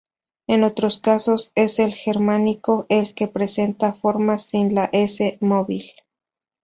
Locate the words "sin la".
4.41-4.89